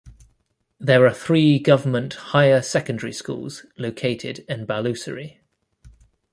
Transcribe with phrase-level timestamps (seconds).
[0.79, 5.41] There are three government higher secondary schools located in Balussery.